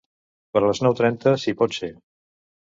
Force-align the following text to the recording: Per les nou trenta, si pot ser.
Per 0.55 0.63
les 0.63 0.81
nou 0.85 0.95
trenta, 1.01 1.35
si 1.45 1.55
pot 1.61 1.77
ser. 1.81 1.91